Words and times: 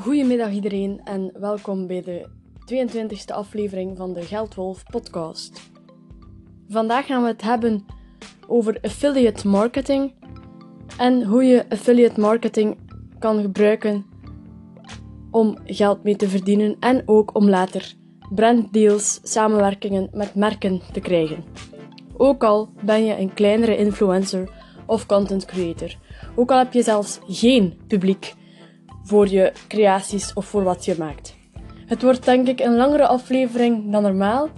Goedemiddag 0.00 0.50
iedereen 0.52 1.00
en 1.04 1.32
welkom 1.40 1.86
bij 1.86 2.02
de 2.02 2.28
22e 2.74 3.34
aflevering 3.34 3.96
van 3.96 4.12
de 4.12 4.22
Geldwolf 4.22 4.82
podcast. 4.90 5.70
Vandaag 6.68 7.06
gaan 7.06 7.22
we 7.22 7.28
het 7.28 7.42
hebben 7.42 7.84
over 8.46 8.78
affiliate 8.82 9.48
marketing 9.48 10.14
en 10.98 11.24
hoe 11.24 11.44
je 11.44 11.64
affiliate 11.68 12.20
marketing 12.20 12.78
kan 13.18 13.40
gebruiken 13.40 14.06
om 15.30 15.58
geld 15.64 16.02
mee 16.02 16.16
te 16.16 16.28
verdienen 16.28 16.76
en 16.80 17.02
ook 17.06 17.34
om 17.36 17.48
later 17.48 17.94
branddeals, 18.34 19.20
samenwerkingen 19.22 20.08
met 20.12 20.34
merken 20.34 20.80
te 20.92 21.00
krijgen. 21.00 21.44
Ook 22.16 22.44
al 22.44 22.68
ben 22.84 23.04
je 23.04 23.18
een 23.18 23.34
kleinere 23.34 23.76
influencer 23.76 24.50
of 24.86 25.06
content 25.06 25.44
creator, 25.44 25.96
ook 26.34 26.50
al 26.50 26.58
heb 26.58 26.72
je 26.72 26.82
zelfs 26.82 27.18
geen 27.26 27.80
publiek 27.86 28.34
voor 29.02 29.28
je 29.28 29.52
creaties 29.68 30.32
of 30.32 30.46
voor 30.46 30.62
wat 30.62 30.84
je 30.84 30.94
maakt. 30.98 31.34
Het 31.86 32.02
wordt 32.02 32.24
denk 32.24 32.48
ik 32.48 32.60
een 32.60 32.76
langere 32.76 33.06
aflevering 33.06 33.92
dan 33.92 34.02
normaal, 34.02 34.48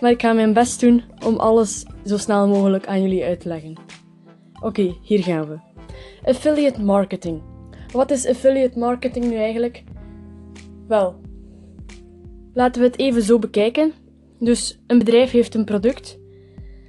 maar 0.00 0.10
ik 0.10 0.20
ga 0.20 0.32
mijn 0.32 0.52
best 0.52 0.80
doen 0.80 1.02
om 1.24 1.36
alles 1.36 1.86
zo 2.04 2.16
snel 2.16 2.48
mogelijk 2.48 2.86
aan 2.86 3.02
jullie 3.02 3.24
uit 3.24 3.40
te 3.40 3.48
leggen. 3.48 3.74
Oké, 4.60 4.94
hier 5.02 5.22
gaan 5.22 5.48
we. 5.48 5.58
Affiliate 6.24 6.82
marketing. 6.82 7.42
Wat 7.92 8.10
is 8.10 8.26
affiliate 8.26 8.78
marketing 8.78 9.24
nu 9.24 9.36
eigenlijk? 9.36 9.84
Wel, 10.88 11.20
laten 12.54 12.80
we 12.80 12.86
het 12.86 12.98
even 12.98 13.22
zo 13.22 13.38
bekijken. 13.38 13.92
Dus 14.38 14.80
een 14.86 14.98
bedrijf 14.98 15.30
heeft 15.30 15.54
een 15.54 15.64
product. 15.64 16.18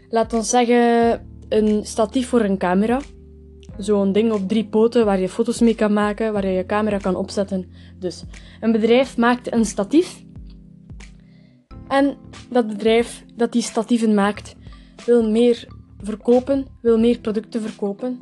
Laat 0.10 0.34
ons 0.34 0.50
zeggen 0.50 1.22
een 1.50 1.86
statief 1.86 2.28
voor 2.28 2.42
een 2.42 2.58
camera. 2.58 3.02
Zo'n 3.78 4.12
ding 4.12 4.32
op 4.32 4.48
drie 4.48 4.66
poten 4.66 5.06
waar 5.06 5.20
je 5.20 5.30
foto's 5.30 5.60
mee 5.60 5.76
kan 5.76 5.94
maken, 5.94 6.34
waar 6.34 6.46
je 6.46 6.52
je 6.52 6.66
camera 6.66 6.98
kan 6.98 7.16
opzetten. 7.16 7.72
Dus 8.00 8.24
een 8.60 8.72
bedrijf 8.72 9.18
maakt 9.18 9.54
een 9.54 9.66
statief. 9.66 10.24
En 11.88 12.18
dat 12.50 12.68
bedrijf 12.68 13.26
dat 13.36 13.52
die 13.52 13.62
statieven 13.62 14.14
maakt, 14.14 14.56
wil 15.06 15.30
meer 15.30 15.68
verkopen, 16.02 16.66
wil 16.82 17.00
meer 17.00 17.20
producten 17.20 17.62
verkopen. 17.62 18.20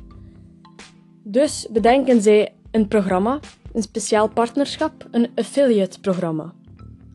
Dus 1.23 1.67
bedenken 1.71 2.21
zij 2.21 2.53
een 2.71 2.87
programma, 2.87 3.39
een 3.73 3.81
speciaal 3.81 4.29
partnerschap, 4.29 5.07
een 5.11 5.29
affiliate 5.35 5.99
programma. 5.99 6.53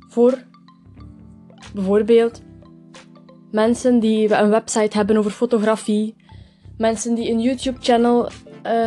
Voor 0.08 0.44
bijvoorbeeld 1.74 2.42
mensen 3.50 4.00
die 4.00 4.34
een 4.34 4.50
website 4.50 4.96
hebben 4.96 5.16
over 5.16 5.30
fotografie, 5.30 6.14
mensen 6.78 7.14
die 7.14 7.30
een 7.30 7.40
YouTube-channel 7.40 8.24
uh, 8.24 8.30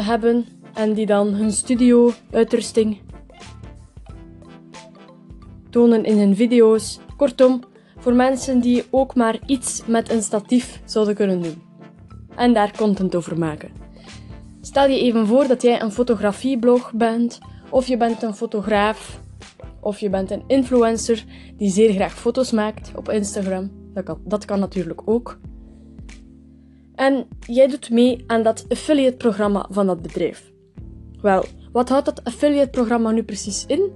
hebben 0.08 0.46
en 0.74 0.94
die 0.94 1.06
dan 1.06 1.28
hun 1.28 1.52
studio-uitrusting 1.52 3.02
tonen 5.70 6.04
in 6.04 6.18
hun 6.18 6.36
video's. 6.36 7.00
Kortom, 7.18 7.60
voor 7.98 8.14
mensen 8.14 8.60
die 8.60 8.84
ook 8.90 9.16
maar 9.16 9.40
iets 9.46 9.82
met 9.86 10.12
een 10.12 10.22
statief 10.22 10.82
zouden 10.86 11.16
kunnen 11.16 11.42
doen 11.42 11.62
en 12.36 12.54
daar 12.54 12.78
content 12.78 13.16
over 13.16 13.38
maken. 13.38 13.72
Stel 14.62 14.88
je 14.88 15.00
even 15.00 15.28
voor 15.28 15.48
dat 15.48 15.62
jij 15.62 15.82
een 15.82 15.92
fotografieblog 15.92 16.92
bent, 16.94 17.40
of 17.70 17.88
je 17.88 17.98
bent 17.98 18.24
een 18.24 18.36
fotograaf, 18.36 19.20
of 19.80 20.00
je 20.00 20.10
bent 20.10 20.32
een 20.32 20.44
influencer 20.48 21.26
die 21.58 21.70
zeer 21.70 21.94
graag 21.94 22.14
foto's 22.14 22.52
maakt 22.52 22.92
op 22.96 23.10
Instagram. 23.10 23.72
Dat 23.94 24.18
dat 24.26 24.46
kan 24.46 24.60
natuurlijk 24.60 25.02
ook. 25.06 25.40
En 27.00 27.28
jij 27.40 27.68
doet 27.68 27.90
mee 27.90 28.24
aan 28.28 28.44
dat 28.44 28.66
affiliate 28.70 29.18
programma 29.18 29.68
van 29.70 29.88
dat 29.88 30.02
bedrijf. 30.02 30.52
Wel, 31.22 31.46
wat 31.72 31.90
houdt 31.90 32.06
dat 32.06 32.24
affiliate 32.24 32.70
programma 32.70 33.12
nu 33.12 33.24
precies 33.24 33.66
in? 33.66 33.92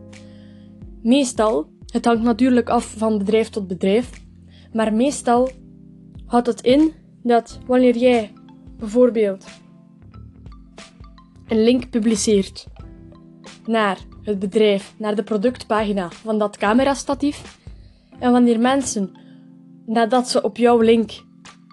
Meestal, 1.01 1.67
het 1.85 2.05
hangt 2.05 2.23
natuurlijk 2.23 2.69
af 2.69 2.93
van 2.97 3.17
bedrijf 3.17 3.49
tot 3.49 3.67
bedrijf, 3.67 4.09
maar 4.73 4.93
meestal 4.93 5.49
houdt 6.25 6.47
het 6.47 6.61
in 6.61 6.93
dat 7.23 7.59
wanneer 7.65 7.97
jij 7.97 8.31
bijvoorbeeld 8.77 9.45
een 11.47 11.63
link 11.63 11.89
publiceert 11.89 12.67
naar 13.65 13.97
het 14.21 14.39
bedrijf, 14.39 14.93
naar 14.97 15.15
de 15.15 15.23
productpagina 15.23 16.09
van 16.11 16.39
dat 16.39 16.58
camerastatief, 16.58 17.59
en 18.19 18.31
wanneer 18.31 18.59
mensen, 18.59 19.11
nadat 19.86 20.30
ze 20.30 20.42
op 20.42 20.58
jouw 20.58 20.80
link 20.80 21.11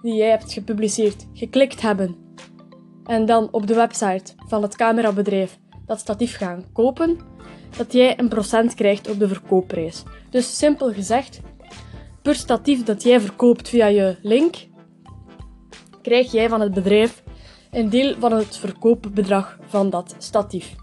die 0.03 0.15
jij 0.15 0.31
hebt 0.31 0.53
gepubliceerd, 0.53 1.27
geklikt 1.33 1.81
hebben 1.81 2.16
en 3.05 3.27
dan 3.27 3.49
op 3.50 3.66
de 3.66 3.75
website 3.75 4.33
van 4.47 4.62
het 4.62 4.77
camerabedrijf 4.77 5.59
dat 5.87 5.99
statief 6.00 6.37
gaan 6.37 6.65
kopen, 6.72 7.19
dat 7.77 7.93
jij 7.93 8.19
een 8.19 8.28
procent 8.28 8.75
krijgt 8.75 9.11
op 9.11 9.19
de 9.19 9.28
verkoopprijs. 9.28 10.03
Dus 10.31 10.59
simpel 10.59 10.93
gezegd, 10.93 11.41
per 12.22 12.34
statief 12.34 12.84
dat 12.84 13.03
jij 13.03 13.21
verkoopt 13.21 13.69
via 13.69 13.87
je 13.87 14.16
link, 14.22 14.55
krijg 16.03 16.32
jij 16.32 16.49
van 16.49 16.61
het 16.61 16.75
bedrijf 16.75 17.22
een 17.71 17.88
deel 17.88 18.15
van 18.19 18.32
het 18.32 18.56
verkoopbedrag 18.56 19.59
van 19.67 19.91
dat 19.91 20.15
statief. 20.19 20.75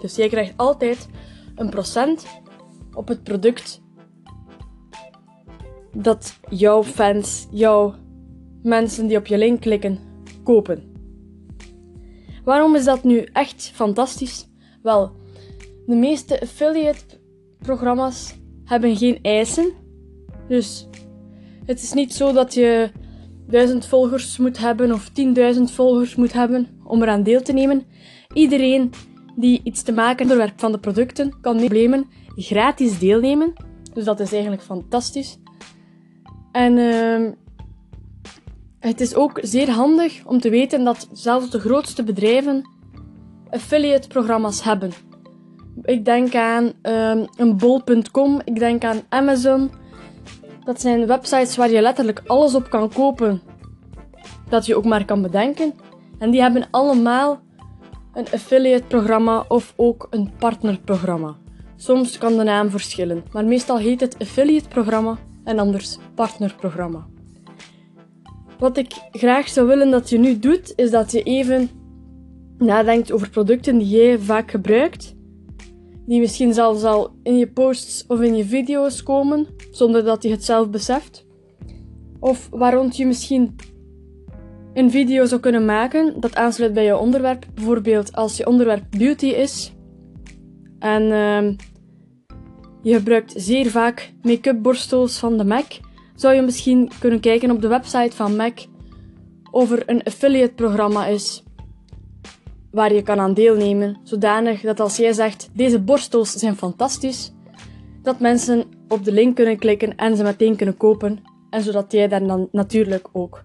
Dus 0.00 0.16
jij 0.16 0.28
krijgt 0.28 0.52
altijd 0.56 1.08
een 1.54 1.70
procent 1.70 2.26
op 2.94 3.08
het 3.08 3.22
product 3.22 3.82
dat 5.92 6.38
jouw 6.48 6.82
fans, 6.82 7.46
jouw 7.50 7.94
mensen 8.64 9.06
die 9.06 9.16
op 9.16 9.26
je 9.26 9.38
link 9.38 9.60
klikken, 9.60 9.98
kopen. 10.42 10.92
Waarom 12.44 12.74
is 12.74 12.84
dat 12.84 13.04
nu 13.04 13.18
echt 13.32 13.70
fantastisch? 13.74 14.48
Wel, 14.82 15.12
de 15.86 15.94
meeste 15.94 16.40
affiliate-programma's 16.40 18.34
hebben 18.64 18.96
geen 18.96 19.18
eisen. 19.22 19.72
Dus 20.48 20.88
het 21.64 21.82
is 21.82 21.92
niet 21.92 22.14
zo 22.14 22.32
dat 22.32 22.54
je 22.54 22.90
1000 23.46 23.86
volgers 23.86 24.38
moet 24.38 24.58
hebben 24.58 24.92
of 24.92 25.10
10.000 25.56 25.62
volgers 25.62 26.14
moet 26.14 26.32
hebben 26.32 26.68
om 26.84 27.02
eraan 27.02 27.22
deel 27.22 27.42
te 27.42 27.52
nemen. 27.52 27.82
Iedereen 28.32 28.90
die 29.36 29.60
iets 29.64 29.82
te 29.82 29.92
maken 29.92 30.40
heeft 30.40 30.52
van 30.56 30.72
de 30.72 30.78
producten 30.78 31.40
kan 31.40 31.54
met 31.54 31.64
problemen 31.64 32.06
gratis 32.36 32.98
deelnemen. 32.98 33.52
Dus 33.92 34.04
dat 34.04 34.20
is 34.20 34.32
eigenlijk 34.32 34.62
fantastisch. 34.62 35.38
En 36.52 36.76
uh, 36.76 37.32
het 38.84 39.00
is 39.00 39.14
ook 39.14 39.38
zeer 39.42 39.70
handig 39.70 40.22
om 40.24 40.40
te 40.40 40.50
weten 40.50 40.84
dat 40.84 41.08
zelfs 41.12 41.50
de 41.50 41.60
grootste 41.60 42.02
bedrijven 42.02 42.68
affiliate-programma's 43.50 44.62
hebben. 44.62 44.92
Ik 45.82 46.04
denk 46.04 46.34
aan 46.34 46.64
um, 46.82 47.26
een 47.36 47.56
bol.com, 47.56 48.40
ik 48.44 48.58
denk 48.58 48.84
aan 48.84 49.00
Amazon. 49.08 49.70
Dat 50.64 50.80
zijn 50.80 51.06
websites 51.06 51.56
waar 51.56 51.70
je 51.70 51.80
letterlijk 51.80 52.22
alles 52.26 52.54
op 52.54 52.70
kan 52.70 52.92
kopen 52.92 53.40
dat 54.48 54.66
je 54.66 54.76
ook 54.76 54.84
maar 54.84 55.04
kan 55.04 55.22
bedenken. 55.22 55.74
En 56.18 56.30
die 56.30 56.40
hebben 56.40 56.68
allemaal 56.70 57.40
een 58.12 58.26
affiliate-programma 58.32 59.44
of 59.48 59.72
ook 59.76 60.06
een 60.10 60.32
partnerprogramma. 60.38 61.36
Soms 61.76 62.18
kan 62.18 62.36
de 62.36 62.42
naam 62.42 62.70
verschillen, 62.70 63.24
maar 63.32 63.44
meestal 63.44 63.78
heet 63.78 64.00
het 64.00 64.16
affiliate-programma 64.18 65.18
en 65.44 65.58
anders 65.58 65.98
partnerprogramma. 66.14 67.06
Wat 68.64 68.76
ik 68.76 68.92
graag 69.12 69.48
zou 69.48 69.66
willen 69.66 69.90
dat 69.90 70.10
je 70.10 70.18
nu 70.18 70.38
doet, 70.38 70.72
is 70.76 70.90
dat 70.90 71.12
je 71.12 71.22
even 71.22 71.70
nadenkt 72.58 73.12
over 73.12 73.30
producten 73.30 73.78
die 73.78 73.88
jij 73.88 74.18
vaak 74.18 74.50
gebruikt, 74.50 75.14
die 76.06 76.20
misschien 76.20 76.54
zelfs 76.54 76.82
al 76.82 77.14
in 77.22 77.38
je 77.38 77.48
posts 77.48 78.04
of 78.06 78.20
in 78.20 78.36
je 78.36 78.44
video's 78.44 79.02
komen, 79.02 79.46
zonder 79.70 80.04
dat 80.04 80.22
je 80.22 80.30
het 80.30 80.44
zelf 80.44 80.70
beseft. 80.70 81.26
Of 82.20 82.48
waarom 82.50 82.88
je 82.92 83.06
misschien 83.06 83.56
een 84.74 84.90
video 84.90 85.24
zou 85.24 85.40
kunnen 85.40 85.64
maken 85.64 86.20
dat 86.20 86.34
aansluit 86.34 86.72
bij 86.72 86.84
je 86.84 86.96
onderwerp. 86.96 87.46
Bijvoorbeeld 87.54 88.12
als 88.12 88.36
je 88.36 88.46
onderwerp 88.46 88.84
beauty 88.90 89.26
is 89.26 89.72
en 90.78 91.02
uh, 91.02 91.56
je 92.82 92.94
gebruikt 92.94 93.32
zeer 93.36 93.66
vaak 93.70 94.12
make-up 94.22 94.62
borstels 94.62 95.18
van 95.18 95.36
de 95.36 95.44
MAC, 95.44 95.80
zou 96.14 96.34
je 96.34 96.42
misschien 96.42 96.90
kunnen 96.98 97.20
kijken 97.20 97.50
op 97.50 97.60
de 97.60 97.68
website 97.68 98.16
van 98.16 98.36
MAC 98.36 98.66
of 99.50 99.70
er 99.70 99.82
een 99.86 100.02
affiliate 100.02 100.54
programma 100.54 101.06
is 101.06 101.42
waar 102.70 102.94
je 102.94 103.02
kan 103.02 103.20
aan 103.20 103.34
deelnemen, 103.34 103.96
zodanig 104.02 104.60
dat 104.60 104.80
als 104.80 104.96
jij 104.96 105.12
zegt 105.12 105.48
deze 105.52 105.80
borstels 105.80 106.32
zijn 106.32 106.56
fantastisch, 106.56 107.32
dat 108.02 108.20
mensen 108.20 108.64
op 108.88 109.04
de 109.04 109.12
link 109.12 109.36
kunnen 109.36 109.58
klikken 109.58 109.96
en 109.96 110.16
ze 110.16 110.22
meteen 110.22 110.56
kunnen 110.56 110.76
kopen 110.76 111.18
en 111.50 111.62
zodat 111.62 111.92
jij 111.92 112.08
daar 112.08 112.26
dan 112.26 112.48
natuurlijk 112.52 113.08
ook 113.12 113.44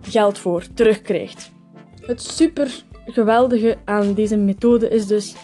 geld 0.00 0.38
voor 0.38 0.66
terugkrijgt. 0.74 1.50
Het 2.00 2.22
super 2.22 2.84
geweldige 3.06 3.76
aan 3.84 4.14
deze 4.14 4.36
methode 4.36 4.88
is 4.88 5.06
dus 5.06 5.34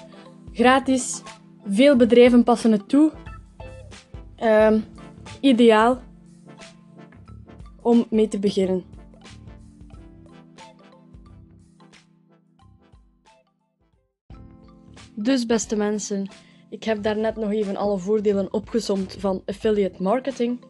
gratis. 0.53 1.23
Veel 1.65 1.97
bedrijven 1.97 2.45
passen 2.45 2.73
het 2.73 2.89
toe. 2.89 3.13
Um, 4.43 4.85
ideaal 5.41 5.99
om 7.89 8.07
mee 8.11 8.29
te 8.29 8.39
beginnen. 8.39 8.85
Dus 15.15 15.47
beste 15.47 15.77
mensen, 15.77 16.29
Ik 16.71 16.85
heb 16.85 17.03
daarnet 17.03 17.37
nog 17.37 17.51
even 17.53 17.77
alle 17.77 17.99
voordelen 17.99 18.53
opgezomd 18.53 19.17
van 19.19 19.43
affiliate 19.47 20.03
marketing. 20.03 20.65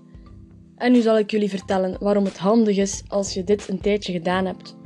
En 0.76 0.92
nu 0.92 1.00
zal 1.00 1.18
ik 1.18 1.30
jullie 1.30 1.48
vertellen 1.48 1.96
waarom 2.00 2.24
het 2.24 2.38
handig 2.38 2.76
is 2.76 3.02
als 3.08 3.34
je 3.34 3.44
dit 3.44 3.68
een 3.68 3.80
tijdje 3.80 4.12
gedaan 4.12 4.46
hebt. 4.46 4.76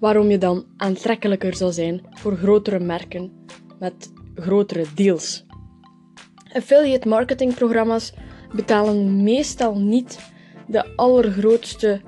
Waarom 0.00 0.30
je 0.30 0.38
dan 0.38 0.64
aantrekkelijker 0.76 1.56
zou 1.56 1.72
zijn 1.72 2.02
voor 2.10 2.36
grotere 2.36 2.78
merken 2.78 3.32
met 3.78 4.12
grotere 4.34 4.84
deals. 4.94 5.44
Affiliate 6.52 7.08
marketing 7.08 7.54
programma's 7.54 8.12
betalen 8.54 9.22
meestal 9.22 9.78
niet 9.78 10.31
de 10.66 10.96
allergrootste 10.96 12.00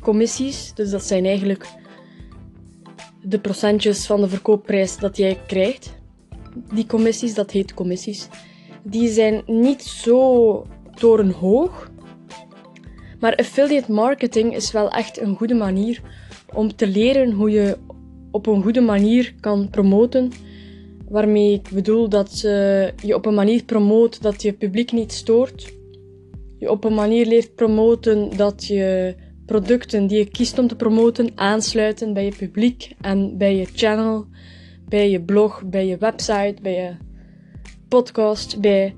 commissies. 0.00 0.74
Dus 0.74 0.90
dat 0.90 1.04
zijn 1.04 1.24
eigenlijk 1.24 1.66
de 3.22 3.40
procentjes 3.40 4.06
van 4.06 4.20
de 4.20 4.28
verkoopprijs 4.28 4.98
dat 4.98 5.16
jij 5.16 5.40
krijgt. 5.46 5.98
Die 6.74 6.86
commissies, 6.86 7.34
dat 7.34 7.50
heet 7.50 7.74
commissies, 7.74 8.28
die 8.82 9.08
zijn 9.08 9.42
niet 9.46 9.82
zo 9.82 10.66
torenhoog. 10.94 11.90
Maar 13.20 13.36
affiliate 13.36 13.92
marketing 13.92 14.54
is 14.54 14.72
wel 14.72 14.90
echt 14.90 15.20
een 15.20 15.36
goede 15.36 15.54
manier 15.54 16.00
om 16.54 16.76
te 16.76 16.86
leren 16.86 17.32
hoe 17.32 17.50
je 17.50 17.78
op 18.30 18.46
een 18.46 18.62
goede 18.62 18.80
manier 18.80 19.34
kan 19.40 19.70
promoten. 19.70 20.30
Waarmee 21.08 21.52
ik 21.52 21.68
bedoel 21.72 22.08
dat 22.08 22.40
je 22.40 23.14
op 23.14 23.26
een 23.26 23.34
manier 23.34 23.64
promoot 23.64 24.22
dat 24.22 24.42
je 24.42 24.52
publiek 24.52 24.92
niet 24.92 25.12
stoort. 25.12 25.78
Je 26.60 26.70
op 26.70 26.84
een 26.84 26.94
manier 26.94 27.26
leert 27.26 27.54
promoten 27.54 28.36
dat 28.36 28.66
je 28.66 29.14
producten 29.46 30.06
die 30.06 30.18
je 30.18 30.30
kiest 30.30 30.58
om 30.58 30.68
te 30.68 30.76
promoten 30.76 31.30
aansluiten 31.34 32.12
bij 32.12 32.24
je 32.24 32.34
publiek 32.36 32.92
en 33.00 33.38
bij 33.38 33.56
je 33.56 33.66
channel, 33.74 34.26
bij 34.88 35.10
je 35.10 35.22
blog, 35.22 35.62
bij 35.64 35.86
je 35.86 35.96
website, 35.96 36.56
bij 36.62 36.74
je 36.74 36.96
podcast, 37.88 38.60
bij 38.60 38.94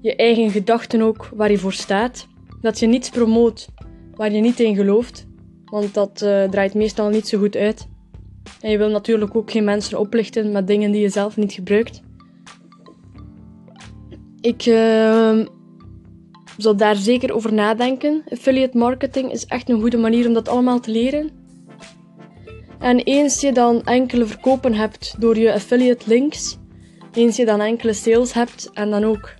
je 0.00 0.16
eigen 0.16 0.50
gedachten 0.50 1.02
ook 1.02 1.28
waar 1.34 1.50
je 1.50 1.58
voor 1.58 1.72
staat. 1.72 2.26
Dat 2.60 2.78
je 2.78 2.86
niets 2.86 3.10
promoot 3.10 3.68
waar 4.14 4.32
je 4.32 4.40
niet 4.40 4.60
in 4.60 4.74
gelooft, 4.74 5.26
want 5.64 5.94
dat 5.94 6.22
uh, 6.24 6.44
draait 6.44 6.74
meestal 6.74 7.08
niet 7.08 7.28
zo 7.28 7.38
goed 7.38 7.56
uit. 7.56 7.88
En 8.60 8.70
je 8.70 8.78
wil 8.78 8.90
natuurlijk 8.90 9.36
ook 9.36 9.50
geen 9.50 9.64
mensen 9.64 9.98
oplichten 9.98 10.52
met 10.52 10.66
dingen 10.66 10.90
die 10.90 11.00
je 11.00 11.08
zelf 11.08 11.36
niet 11.36 11.52
gebruikt. 11.52 12.02
Ik 14.40 14.66
uh, 14.66 15.46
zal 16.56 16.76
daar 16.76 16.96
zeker 16.96 17.34
over 17.34 17.52
nadenken. 17.52 18.22
Affiliate 18.28 18.78
marketing 18.78 19.32
is 19.32 19.46
echt 19.46 19.68
een 19.68 19.80
goede 19.80 19.96
manier 19.96 20.26
om 20.26 20.32
dat 20.32 20.48
allemaal 20.48 20.80
te 20.80 20.90
leren. 20.90 21.30
En 22.78 22.98
eens 22.98 23.40
je 23.40 23.52
dan 23.52 23.82
enkele 23.82 24.26
verkopen 24.26 24.74
hebt 24.74 25.14
door 25.18 25.38
je 25.38 25.52
affiliate 25.52 26.08
links, 26.08 26.58
eens 27.12 27.36
je 27.36 27.44
dan 27.44 27.60
enkele 27.60 27.92
sales 27.92 28.32
hebt 28.32 28.70
en 28.72 28.90
dan 28.90 29.04
ook 29.04 29.34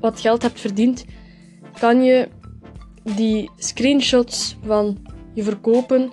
wat 0.00 0.20
geld 0.20 0.42
hebt 0.42 0.60
verdiend, 0.60 1.04
kan 1.78 2.02
je 2.02 2.28
die 3.16 3.50
screenshots 3.56 4.56
van 4.64 4.98
je 5.34 5.42
verkopen 5.42 6.12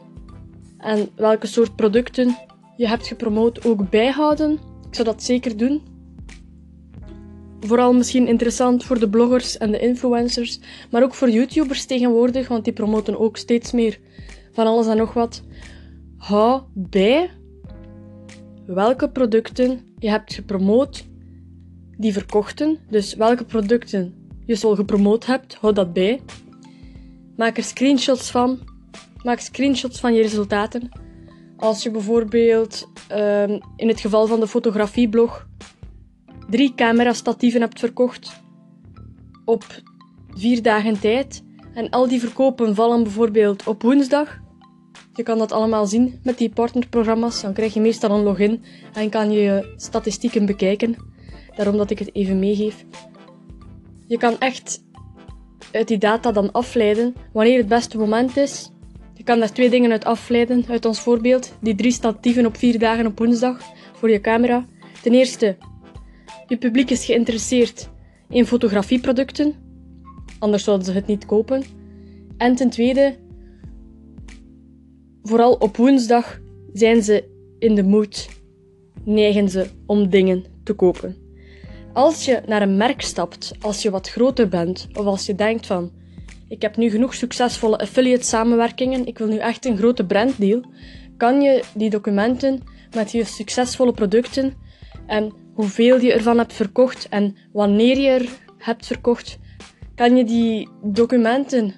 en 0.77 1.09
welke 1.15 1.47
soort 1.47 1.75
producten 1.75 2.38
je 2.77 2.88
hebt 2.88 3.07
gepromoot 3.07 3.65
ook 3.65 3.89
bijhouden. 3.89 4.51
Ik 4.88 4.95
zou 4.95 5.07
dat 5.07 5.24
zeker 5.24 5.57
doen. 5.57 5.90
Vooral 7.65 7.93
misschien 7.93 8.27
interessant 8.27 8.83
voor 8.83 8.99
de 8.99 9.09
bloggers 9.09 9.57
en 9.57 9.71
de 9.71 9.79
influencers, 9.79 10.59
maar 10.91 11.03
ook 11.03 11.13
voor 11.13 11.29
YouTubers 11.29 11.85
tegenwoordig, 11.85 12.47
want 12.47 12.63
die 12.63 12.73
promoten 12.73 13.19
ook 13.19 13.37
steeds 13.37 13.71
meer 13.71 13.99
van 14.51 14.67
alles 14.67 14.87
en 14.87 14.97
nog 14.97 15.13
wat. 15.13 15.43
Hou 16.17 16.61
bij 16.73 17.29
welke 18.65 19.09
producten 19.09 19.79
je 19.97 20.09
hebt 20.09 20.33
gepromoot 20.33 21.05
die 21.97 22.13
verkochten. 22.13 22.77
Dus 22.89 23.13
welke 23.13 23.45
producten 23.45 24.29
je 24.45 24.55
zo 24.55 24.75
gepromoot 24.75 25.25
hebt, 25.25 25.55
hou 25.55 25.73
dat 25.73 25.93
bij. 25.93 26.21
Maak 27.35 27.57
er 27.57 27.63
screenshots 27.63 28.31
van. 28.31 28.59
Maak 29.23 29.39
screenshots 29.39 29.99
van 29.99 30.13
je 30.13 30.21
resultaten. 30.21 30.89
Als 31.57 31.83
je 31.83 31.91
bijvoorbeeld 31.91 32.87
um, 33.11 33.59
in 33.75 33.87
het 33.87 33.99
geval 33.99 34.27
van 34.27 34.39
de 34.39 34.47
fotografieblog 34.47 35.47
drie 36.51 36.74
camerastatieven 36.75 37.62
hebt 37.62 37.80
verkocht 37.80 38.42
op 39.45 39.65
vier 40.30 40.62
dagen 40.62 41.00
tijd 41.00 41.44
en 41.74 41.89
al 41.89 42.07
die 42.07 42.19
verkopen 42.19 42.75
vallen 42.75 43.03
bijvoorbeeld 43.03 43.68
op 43.68 43.81
woensdag. 43.81 44.39
Je 45.13 45.24
kan 45.24 45.38
dat 45.38 45.51
allemaal 45.51 45.86
zien 45.86 46.19
met 46.24 46.38
die 46.38 46.50
partnerprogramma's. 46.50 47.42
Dan 47.42 47.53
krijg 47.53 47.74
je 47.74 47.80
meestal 47.80 48.12
een 48.12 48.24
login 48.24 48.63
en 48.94 49.09
kan 49.09 49.31
je 49.31 49.74
statistieken 49.75 50.45
bekijken. 50.45 50.95
Daarom 51.56 51.77
dat 51.77 51.89
ik 51.89 52.00
het 52.00 52.15
even 52.15 52.39
meegeef. 52.39 52.86
Je 54.07 54.18
kan 54.18 54.39
echt 54.39 54.83
uit 55.71 55.88
die 55.88 55.98
data 55.98 56.31
dan 56.31 56.51
afleiden 56.51 57.15
wanneer 57.33 57.57
het 57.57 57.68
beste 57.68 57.98
moment 57.98 58.38
is. 58.38 58.71
Je 59.13 59.24
kan 59.24 59.39
daar 59.39 59.51
twee 59.51 59.69
dingen 59.69 59.92
uit 59.92 60.06
afleiden 60.06 60.65
uit 60.69 60.86
ons 60.86 61.00
voorbeeld. 61.00 61.53
Die 61.62 61.75
drie 61.75 61.92
statieven 61.92 62.45
op 62.45 62.57
vier 62.57 62.80
dagen 62.80 63.06
op 63.06 63.18
woensdag 63.18 63.62
voor 63.94 64.09
je 64.09 64.21
camera. 64.21 64.65
Ten 65.01 65.13
eerste, 65.13 65.57
je 66.51 66.57
publiek 66.57 66.89
is 66.89 67.06
geïnteresseerd 67.06 67.89
in 68.30 68.45
fotografieproducten, 68.45 69.53
anders 70.39 70.63
zouden 70.63 70.86
ze 70.86 70.94
het 70.94 71.07
niet 71.07 71.25
kopen. 71.25 71.63
En 72.38 72.56
ten 72.56 72.69
tweede, 72.69 73.15
vooral 75.24 75.53
op 75.53 75.77
woensdag 75.77 76.39
zijn 76.74 77.03
ze 77.03 77.24
in 77.59 77.75
de 77.75 77.83
mood, 77.83 78.30
neigen 79.03 79.50
ze 79.50 79.68
om 79.86 80.09
dingen 80.09 80.44
te 80.63 80.74
kopen. 80.74 81.15
Als 81.94 82.25
je 82.25 82.42
naar 82.45 82.62
een 82.62 82.77
merk 82.77 83.01
stapt, 83.01 83.51
als 83.62 83.81
je 83.81 83.89
wat 83.89 84.09
groter 84.09 84.48
bent, 84.48 84.88
of 84.94 85.06
als 85.06 85.25
je 85.25 85.36
denkt 85.36 85.65
van 85.65 85.92
ik 86.48 86.62
heb 86.62 86.77
nu 86.77 86.89
genoeg 86.89 87.13
succesvolle 87.13 87.77
affiliate 87.77 88.25
samenwerkingen, 88.25 89.06
ik 89.06 89.18
wil 89.18 89.27
nu 89.27 89.38
echt 89.38 89.65
een 89.65 89.77
grote 89.77 90.06
branddeal, 90.06 90.62
kan 91.18 91.42
je 91.42 91.63
die 91.75 91.89
documenten 91.89 92.59
met 92.95 93.12
je 93.12 93.24
succesvolle 93.24 93.94
producten 93.94 94.53
en 95.07 95.33
hoeveel 95.53 96.00
je 96.00 96.13
ervan 96.13 96.38
hebt 96.38 96.53
verkocht 96.53 97.09
en 97.09 97.36
wanneer 97.51 97.98
je 97.98 98.09
er 98.09 98.30
hebt 98.57 98.86
verkocht, 98.86 99.39
kan 99.95 100.15
je 100.15 100.24
die 100.24 100.69
documenten 100.83 101.74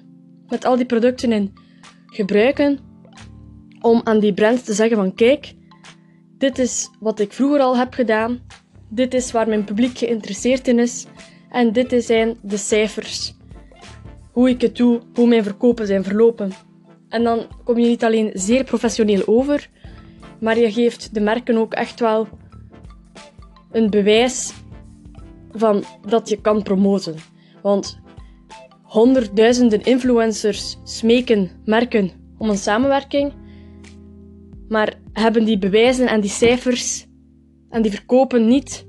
met 0.46 0.64
al 0.64 0.76
die 0.76 0.86
producten 0.86 1.32
in 1.32 1.52
gebruiken 2.06 2.78
om 3.80 4.00
aan 4.04 4.18
die 4.18 4.34
brand 4.34 4.64
te 4.64 4.72
zeggen 4.72 4.96
van 4.96 5.14
kijk, 5.14 5.54
dit 6.38 6.58
is 6.58 6.90
wat 7.00 7.20
ik 7.20 7.32
vroeger 7.32 7.60
al 7.60 7.76
heb 7.76 7.94
gedaan, 7.94 8.40
dit 8.88 9.14
is 9.14 9.32
waar 9.32 9.48
mijn 9.48 9.64
publiek 9.64 9.98
geïnteresseerd 9.98 10.68
in 10.68 10.78
is 10.78 11.06
en 11.50 11.72
dit 11.72 12.04
zijn 12.04 12.36
de 12.42 12.56
cijfers. 12.56 13.36
Hoe 14.32 14.48
ik 14.48 14.60
het 14.60 14.76
doe, 14.76 15.00
hoe 15.14 15.26
mijn 15.26 15.42
verkopen 15.42 15.86
zijn 15.86 16.04
verlopen. 16.04 16.52
En 17.08 17.22
dan 17.22 17.46
kom 17.64 17.78
je 17.78 17.86
niet 17.86 18.04
alleen 18.04 18.30
zeer 18.32 18.64
professioneel 18.64 19.22
over, 19.26 19.68
maar 20.40 20.58
je 20.58 20.72
geeft 20.72 21.14
de 21.14 21.20
merken 21.20 21.56
ook 21.56 21.74
echt 21.74 22.00
wel 22.00 22.28
een 23.74 23.90
bewijs 23.90 24.52
van 25.52 25.84
dat 26.06 26.28
je 26.28 26.40
kan 26.40 26.62
promoten. 26.62 27.14
Want 27.62 27.98
honderdduizenden 28.82 29.82
influencers 29.82 30.78
smeken 30.84 31.50
merken 31.64 32.10
om 32.38 32.48
een 32.48 32.56
samenwerking, 32.56 33.32
maar 34.68 34.94
hebben 35.12 35.44
die 35.44 35.58
bewijzen 35.58 36.06
en 36.06 36.20
die 36.20 36.30
cijfers 36.30 37.06
en 37.68 37.82
die 37.82 37.90
verkopen 37.90 38.48
niet. 38.48 38.86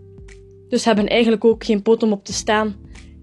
Dus 0.68 0.86
hebben 0.86 1.08
eigenlijk 1.08 1.46
ook 1.46 1.64
geen 1.64 1.82
pot 1.82 2.04
om 2.04 2.12
op 2.12 2.26
te 2.26 2.34
staan 2.34 2.76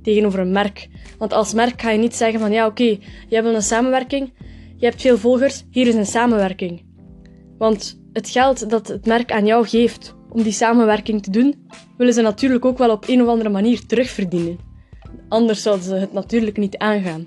tegenover 0.02 0.38
een 0.38 0.52
merk. 0.52 0.88
Want 1.18 1.32
als 1.32 1.52
merk 1.52 1.80
ga 1.80 1.90
je 1.90 1.98
niet 1.98 2.14
zeggen 2.14 2.40
van 2.40 2.52
ja 2.52 2.66
oké, 2.66 2.82
okay, 2.82 3.00
jij 3.28 3.42
wil 3.42 3.54
een 3.54 3.62
samenwerking, 3.62 4.32
je 4.76 4.86
hebt 4.86 5.00
veel 5.00 5.18
volgers, 5.18 5.64
hier 5.70 5.86
is 5.86 5.94
een 5.94 6.06
samenwerking. 6.06 6.84
Want 7.58 8.00
het 8.12 8.28
geld 8.28 8.70
dat 8.70 8.88
het 8.88 9.06
merk 9.06 9.32
aan 9.32 9.46
jou 9.46 9.66
geeft 9.66 10.20
om 10.32 10.42
die 10.42 10.52
samenwerking 10.52 11.22
te 11.22 11.30
doen, 11.30 11.68
willen 11.96 12.14
ze 12.14 12.22
natuurlijk 12.22 12.64
ook 12.64 12.78
wel 12.78 12.90
op 12.90 13.08
een 13.08 13.22
of 13.22 13.28
andere 13.28 13.50
manier 13.50 13.86
terugverdienen. 13.86 14.58
Anders 15.28 15.62
zouden 15.62 15.84
ze 15.84 15.94
het 15.94 16.12
natuurlijk 16.12 16.56
niet 16.56 16.78
aangaan. 16.78 17.26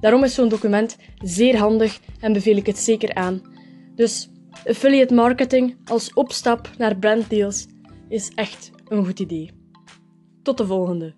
Daarom 0.00 0.24
is 0.24 0.34
zo'n 0.34 0.48
document 0.48 0.96
zeer 1.18 1.58
handig 1.58 2.00
en 2.20 2.32
beveel 2.32 2.56
ik 2.56 2.66
het 2.66 2.78
zeker 2.78 3.14
aan. 3.14 3.42
Dus 3.94 4.30
affiliate 4.66 5.14
marketing 5.14 5.76
als 5.84 6.12
opstap 6.12 6.70
naar 6.78 6.96
branddeals 6.96 7.66
is 8.08 8.32
echt 8.34 8.70
een 8.88 9.04
goed 9.04 9.20
idee. 9.20 9.50
Tot 10.42 10.56
de 10.58 10.66
volgende. 10.66 11.14